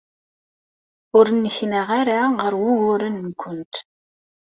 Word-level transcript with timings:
Ur 1.17 1.25
nneknaɣ 1.31 1.87
ara 1.99 2.19
ɣer 2.39 2.53
wuguren-nwent. 2.61 3.73